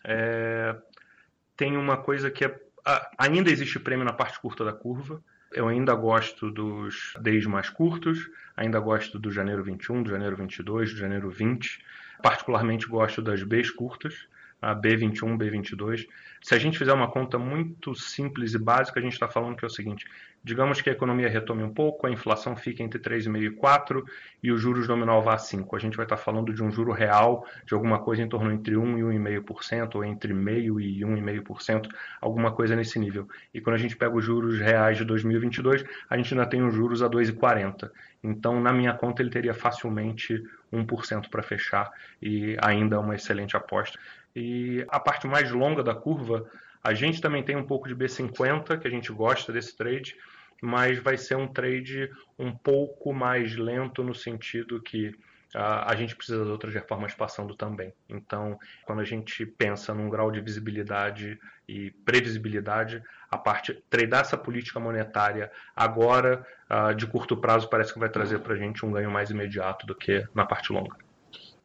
é, 0.07 0.75
tem 1.57 1.77
uma 1.77 1.97
coisa 1.97 2.31
que 2.31 2.45
é, 2.45 2.61
ainda 3.19 3.51
existe 3.51 3.79
prêmio 3.79 4.05
na 4.05 4.13
parte 4.13 4.39
curta 4.41 4.65
da 4.65 4.73
curva. 4.73 5.23
Eu 5.53 5.69
ainda 5.69 5.95
gosto 5.95 6.51
dos 6.51 7.15
days 7.21 7.47
mais 7.47 7.71
curtos, 7.71 8.29
ainda 8.57 8.81
gosto 8.81 9.19
do 9.19 9.31
janeiro 9.31 9.63
21, 9.63 10.03
do 10.03 10.11
janeiro 10.11 10.37
22, 10.37 10.93
do 10.93 10.99
janeiro 10.99 11.31
20. 11.31 11.79
Particularmente 12.23 12.87
gosto 12.87 13.23
das 13.23 13.43
Bs 13.43 13.71
curtas, 13.71 14.27
a 14.61 14.75
B21, 14.75 15.39
B22. 15.39 16.07
Se 16.45 16.55
a 16.55 16.59
gente 16.59 16.77
fizer 16.77 16.93
uma 16.93 17.11
conta 17.11 17.39
muito 17.39 17.95
simples 17.95 18.53
e 18.53 18.59
básica, 18.59 19.01
a 19.01 19.03
gente 19.03 19.15
está 19.15 19.27
falando 19.27 19.57
que 19.57 19.65
é 19.65 19.67
o 19.67 19.71
seguinte: 19.71 20.05
digamos 20.45 20.83
que 20.83 20.91
a 20.91 20.93
economia 20.93 21.27
retome 21.27 21.63
um 21.63 21.73
pouco, 21.73 22.07
a 22.07 22.11
inflação 22.11 22.55
fica 22.55 22.83
entre 22.83 23.01
3,5% 23.01 23.43
e 23.43 23.51
4% 23.51 24.05
e 24.43 24.53
o 24.53 24.59
juros 24.59 24.87
nominal 24.87 25.23
vá 25.23 25.33
a 25.33 25.39
5%. 25.39 25.75
A 25.75 25.79
gente 25.79 25.97
vai 25.97 26.05
estar 26.05 26.19
tá 26.19 26.23
falando 26.23 26.53
de 26.53 26.63
um 26.63 26.71
juro 26.71 26.93
real 26.93 27.47
de 27.65 27.73
alguma 27.73 27.99
coisa 27.99 28.21
em 28.21 28.29
torno 28.29 28.53
entre 28.53 28.75
1% 28.75 28.99
e 28.99 29.19
1,5%, 29.19 29.95
ou 29.95 30.05
entre 30.05 30.35
0,5% 30.35 30.83
e 30.83 31.01
1,5%, 31.01 31.89
alguma 32.21 32.53
coisa 32.53 32.77
nesse 32.77 32.99
nível. 32.99 33.27
E 33.55 33.63
quando 33.63 33.77
a 33.77 33.79
gente 33.79 33.97
pega 33.97 34.15
os 34.15 34.23
juros 34.23 34.59
reais 34.59 34.99
de 34.99 35.05
2022, 35.07 35.83
a 36.11 36.17
gente 36.19 36.35
ainda 36.35 36.45
tem 36.45 36.63
os 36.63 36.75
juros 36.75 37.03
a 37.03 37.09
2,40%. 37.09 37.91
Então, 38.23 38.61
na 38.61 38.73
minha 38.73 38.93
conta, 38.93 39.23
ele 39.23 39.31
teria 39.31 39.55
facilmente 39.55 40.43
1% 40.71 41.31
para 41.31 41.43
fechar 41.43 41.91
e 42.21 42.55
ainda 42.61 43.01
uma 43.01 43.15
excelente 43.15 43.57
aposta. 43.57 43.99
E 44.37 44.85
a 44.89 44.99
parte 44.99 45.29
mais 45.29 45.53
longa 45.53 45.83
da 45.83 45.95
curva, 45.95 46.34
a 46.83 46.93
gente 46.93 47.21
também 47.21 47.43
tem 47.43 47.57
um 47.57 47.67
pouco 47.67 47.89
de 47.89 47.97
B50, 47.97 48.79
que 48.79 48.87
a 48.87 48.91
gente 48.91 49.11
gosta 49.11 49.53
desse 49.53 49.75
trade, 49.75 50.15
mas 50.63 50.99
vai 50.99 51.17
ser 51.17 51.37
um 51.37 51.49
trade 51.49 52.11
um 52.39 52.53
pouco 52.53 53.13
mais 53.13 53.57
lento 53.57 54.03
no 54.05 54.15
sentido 54.15 54.81
que 54.83 55.09
uh, 55.09 55.85
a 55.87 55.95
gente 55.97 56.15
precisa 56.15 56.45
de 56.45 56.51
outras 56.51 56.75
reformas 56.75 57.15
passando 57.15 57.55
também. 57.55 57.93
Então, 58.09 58.59
quando 58.85 59.01
a 59.01 59.05
gente 59.05 59.47
pensa 59.47 59.95
num 59.95 60.11
grau 60.11 60.31
de 60.31 60.41
visibilidade 60.41 61.39
e 61.67 61.91
previsibilidade, 62.05 63.03
a 63.31 63.39
parte 63.39 63.83
tradear 63.89 64.21
essa 64.21 64.37
política 64.37 64.79
monetária 64.79 65.51
agora, 65.75 66.47
uh, 66.71 66.95
de 66.95 67.07
curto 67.07 67.37
prazo, 67.37 67.69
parece 67.69 67.93
que 67.93 67.99
vai 67.99 68.11
trazer 68.11 68.41
para 68.41 68.55
a 68.55 68.59
gente 68.59 68.85
um 68.85 68.93
ganho 68.93 69.11
mais 69.11 69.31
imediato 69.31 69.87
do 69.87 69.95
que 69.95 70.27
na 70.35 70.45
parte 70.45 70.73
longa. 70.73 70.97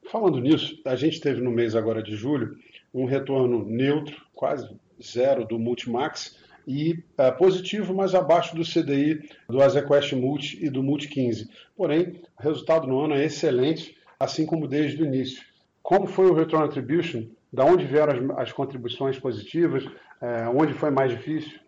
Falando 0.09 0.39
nisso, 0.39 0.81
a 0.85 0.95
gente 0.95 1.19
teve 1.19 1.41
no 1.41 1.51
mês 1.51 1.75
agora 1.75 2.01
de 2.01 2.15
julho 2.15 2.57
um 2.93 3.05
retorno 3.05 3.65
neutro, 3.65 4.15
quase 4.34 4.69
zero 5.01 5.46
do 5.46 5.60
Multimax, 5.60 6.38
e 6.67 7.03
uh, 7.17 7.36
positivo, 7.38 7.96
mas 7.96 8.13
abaixo 8.13 8.55
do 8.55 8.63
CDI 8.63 9.27
do 9.48 9.62
Azequest 9.62 10.13
Multi 10.13 10.63
e 10.63 10.69
do 10.69 10.84
Multi 10.84 11.08
15. 11.08 11.50
Porém, 11.75 12.22
o 12.38 12.43
resultado 12.43 12.88
no 12.88 13.00
ano 13.00 13.15
é 13.15 13.25
excelente, 13.25 13.98
assim 14.19 14.46
como 14.46 14.67
desde 14.67 15.01
o 15.01 15.05
início. 15.05 15.43
Como 15.81 16.05
foi 16.05 16.27
o 16.27 16.34
Return 16.34 16.65
Attribution? 16.65 17.24
Da 17.51 17.65
onde 17.65 17.86
vieram 17.86 18.13
as, 18.13 18.50
as 18.50 18.51
contribuições 18.51 19.17
positivas? 19.17 19.84
Uh, 19.86 20.55
onde 20.55 20.74
foi 20.74 20.91
mais 20.91 21.12
difícil? 21.12 21.60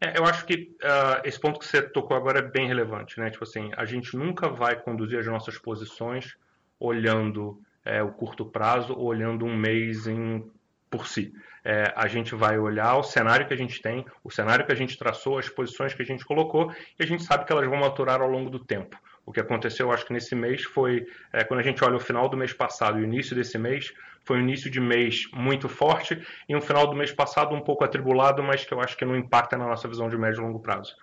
É, 0.00 0.18
eu 0.18 0.24
acho 0.24 0.46
que 0.46 0.74
uh, 0.82 1.20
esse 1.24 1.38
ponto 1.38 1.58
que 1.58 1.66
você 1.66 1.82
tocou 1.82 2.16
agora 2.16 2.38
é 2.38 2.42
bem 2.42 2.66
relevante, 2.66 3.18
né? 3.18 3.30
Tipo 3.30 3.44
assim, 3.44 3.70
a 3.76 3.84
gente 3.84 4.16
nunca 4.16 4.48
vai 4.48 4.76
conduzir 4.76 5.18
as 5.18 5.26
nossas 5.26 5.58
posições 5.58 6.34
olhando 6.78 7.60
é, 7.84 8.02
o 8.02 8.10
curto 8.10 8.44
prazo 8.44 8.94
olhando 8.98 9.44
um 9.44 9.56
mês 9.56 10.06
em, 10.06 10.44
por 10.90 11.06
si. 11.06 11.32
É, 11.64 11.92
a 11.96 12.06
gente 12.06 12.34
vai 12.34 12.58
olhar 12.58 12.96
o 12.96 13.02
cenário 13.02 13.46
que 13.46 13.54
a 13.54 13.56
gente 13.56 13.82
tem, 13.82 14.04
o 14.22 14.30
cenário 14.30 14.64
que 14.64 14.72
a 14.72 14.76
gente 14.76 14.96
traçou, 14.96 15.38
as 15.38 15.48
posições 15.48 15.92
que 15.92 16.02
a 16.02 16.04
gente 16.04 16.24
colocou, 16.24 16.72
e 16.98 17.02
a 17.02 17.06
gente 17.06 17.24
sabe 17.24 17.44
que 17.44 17.52
elas 17.52 17.68
vão 17.68 17.78
maturar 17.78 18.20
ao 18.20 18.28
longo 18.28 18.48
do 18.48 18.60
tempo. 18.60 18.96
O 19.24 19.32
que 19.32 19.40
aconteceu, 19.40 19.90
acho 19.90 20.06
que 20.06 20.12
nesse 20.12 20.36
mês 20.36 20.62
foi, 20.62 21.04
é, 21.32 21.42
quando 21.42 21.58
a 21.58 21.62
gente 21.64 21.82
olha 21.82 21.96
o 21.96 22.00
final 22.00 22.28
do 22.28 22.36
mês 22.36 22.52
passado 22.52 22.98
e 22.98 23.02
o 23.02 23.04
início 23.04 23.34
desse 23.34 23.58
mês, 23.58 23.92
foi 24.24 24.38
um 24.38 24.40
início 24.40 24.70
de 24.70 24.80
mês 24.80 25.28
muito 25.32 25.68
forte 25.68 26.24
e 26.48 26.54
um 26.54 26.60
final 26.60 26.86
do 26.86 26.94
mês 26.94 27.12
passado 27.12 27.52
um 27.52 27.60
pouco 27.60 27.82
atribulado, 27.82 28.42
mas 28.42 28.64
que 28.64 28.72
eu 28.72 28.80
acho 28.80 28.96
que 28.96 29.04
não 29.04 29.16
impacta 29.16 29.56
na 29.56 29.66
nossa 29.66 29.88
visão 29.88 30.08
de 30.08 30.16
médio 30.16 30.40
e 30.40 30.42
longo 30.42 30.60
prazo. 30.60 30.94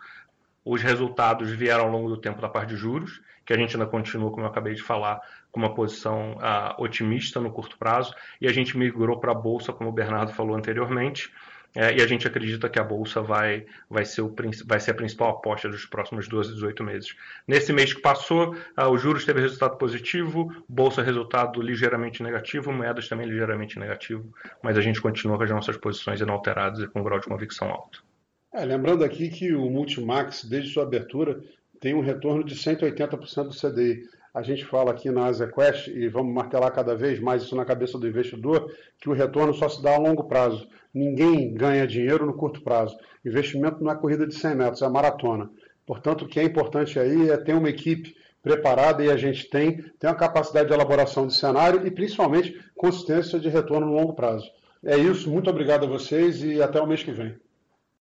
Os 0.64 0.82
resultados 0.82 1.52
vieram 1.52 1.84
ao 1.84 1.90
longo 1.90 2.08
do 2.08 2.18
tempo 2.18 2.42
da 2.42 2.48
parte 2.48 2.70
de 2.70 2.78
juros, 2.78 3.22
que 3.46 3.52
a 3.52 3.58
gente 3.58 3.76
ainda 3.76 3.86
continua, 3.86 4.32
como 4.32 4.44
eu 4.44 4.50
acabei 4.50 4.74
de 4.74 4.82
falar, 4.82 5.20
com 5.54 5.60
uma 5.60 5.74
posição 5.74 6.34
uh, 6.34 6.82
otimista 6.82 7.40
no 7.40 7.52
curto 7.52 7.78
prazo, 7.78 8.14
e 8.42 8.48
a 8.48 8.52
gente 8.52 8.76
migrou 8.76 9.20
para 9.20 9.32
a 9.32 9.36
Bolsa, 9.36 9.72
como 9.72 9.92
o 9.92 9.94
Bernardo 9.94 10.34
falou 10.34 10.58
anteriormente, 10.58 11.32
é, 11.76 11.96
e 11.96 12.02
a 12.02 12.08
gente 12.08 12.28
acredita 12.28 12.70
que 12.70 12.80
a 12.80 12.84
Bolsa 12.84 13.22
vai, 13.22 13.66
vai, 13.90 14.04
ser 14.04 14.22
o, 14.22 14.34
vai 14.66 14.80
ser 14.80 14.92
a 14.92 14.94
principal 14.96 15.30
aposta 15.30 15.70
dos 15.70 15.86
próximos 15.86 16.28
12, 16.28 16.56
18 16.56 16.84
meses. 16.84 17.16
Nesse 17.48 17.72
mês 17.72 17.94
que 17.94 18.02
passou, 18.02 18.54
uh, 18.54 18.90
o 18.90 18.98
juros 18.98 19.26
teve 19.26 19.42
resultado 19.42 19.78
positivo, 19.78 20.52
Bolsa 20.68 21.04
resultado 21.04 21.62
ligeiramente 21.62 22.22
negativo, 22.24 22.72
moedas 22.72 23.08
também 23.08 23.28
ligeiramente 23.28 23.80
negativo, 23.80 24.34
mas 24.62 24.76
a 24.76 24.82
gente 24.82 25.00
continua 25.00 25.38
com 25.38 25.44
as 25.44 25.52
nossas 25.52 25.78
posições 25.78 26.20
inalteradas 26.20 26.80
e 26.80 26.88
com 26.88 27.00
um 27.00 27.04
grau 27.04 27.20
de 27.20 27.28
convicção 27.28 27.70
alto. 27.70 28.04
É, 28.52 28.66
lembrando 28.66 29.04
aqui 29.04 29.30
que 29.30 29.54
o 29.54 29.70
Multimax, 29.70 30.46
desde 30.46 30.72
sua 30.72 30.84
abertura, 30.84 31.42
tem 31.80 31.94
um 31.94 32.02
retorno 32.02 32.44
de 32.44 32.56
180% 32.56 33.44
do 33.44 33.50
CDI. 33.50 34.08
A 34.34 34.42
gente 34.42 34.66
fala 34.66 34.90
aqui 34.90 35.12
na 35.12 35.28
AsiaQuest, 35.28 35.90
e 35.90 36.08
vamos 36.08 36.34
martelar 36.34 36.72
cada 36.74 36.96
vez 36.96 37.20
mais 37.20 37.44
isso 37.44 37.56
na 37.56 37.64
cabeça 37.64 38.00
do 38.00 38.08
investidor, 38.08 38.68
que 39.00 39.08
o 39.08 39.14
retorno 39.14 39.54
só 39.54 39.70
se 39.70 39.82
dá 39.84 39.94
a 39.94 40.00
longo 40.00 40.24
prazo. 40.24 40.68
Ninguém 40.92 41.54
ganha 41.54 41.86
dinheiro 41.86 42.26
no 42.26 42.34
curto 42.34 42.64
prazo. 42.64 42.98
Investimento 43.24 43.84
não 43.84 43.92
é 43.92 43.96
corrida 43.96 44.26
de 44.26 44.34
100 44.34 44.56
metros, 44.56 44.82
é 44.82 44.90
maratona. 44.90 45.52
Portanto, 45.86 46.26
o 46.26 46.28
que 46.28 46.40
é 46.40 46.44
importante 46.44 46.98
aí 46.98 47.30
é 47.30 47.38
ter 47.38 47.54
uma 47.54 47.70
equipe 47.70 48.16
preparada, 48.42 49.04
e 49.04 49.12
a 49.12 49.18
gente 49.18 49.48
tem, 49.52 49.78
tem 50.00 50.10
uma 50.10 50.16
capacidade 50.16 50.68
de 50.68 50.74
elaboração 50.74 51.28
de 51.28 51.36
cenário 51.36 51.86
e, 51.86 51.92
principalmente, 51.92 52.60
consistência 52.76 53.40
de 53.40 53.50
retorno 53.50 53.86
no 53.86 53.94
longo 53.94 54.14
prazo. 54.14 54.50
É 54.84 54.98
isso, 54.98 55.30
muito 55.30 55.50
obrigado 55.50 55.86
a 55.86 55.88
vocês 55.88 56.44
e 56.44 56.60
até 56.60 56.82
o 56.82 56.88
mês 56.88 57.04
que 57.04 57.12
vem. 57.12 57.36